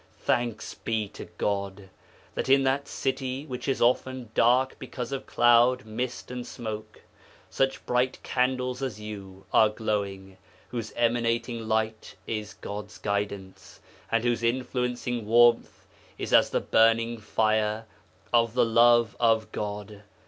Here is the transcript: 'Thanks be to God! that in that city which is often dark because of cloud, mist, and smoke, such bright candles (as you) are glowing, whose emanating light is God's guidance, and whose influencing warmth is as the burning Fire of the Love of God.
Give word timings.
'Thanks 0.23 0.73
be 0.73 1.07
to 1.07 1.25
God! 1.37 1.89
that 2.33 2.49
in 2.49 2.63
that 2.63 2.87
city 2.87 3.45
which 3.45 3.67
is 3.67 3.83
often 3.83 4.31
dark 4.33 4.79
because 4.79 5.11
of 5.11 5.27
cloud, 5.27 5.85
mist, 5.85 6.31
and 6.31 6.47
smoke, 6.47 7.03
such 7.51 7.85
bright 7.85 8.17
candles 8.23 8.81
(as 8.81 8.99
you) 8.99 9.45
are 9.53 9.69
glowing, 9.69 10.37
whose 10.69 10.91
emanating 10.95 11.67
light 11.67 12.15
is 12.25 12.55
God's 12.55 12.97
guidance, 12.97 13.79
and 14.11 14.23
whose 14.23 14.41
influencing 14.41 15.27
warmth 15.27 15.85
is 16.17 16.33
as 16.33 16.49
the 16.49 16.61
burning 16.61 17.19
Fire 17.19 17.85
of 18.33 18.55
the 18.55 18.65
Love 18.65 19.15
of 19.19 19.51
God. 19.51 20.01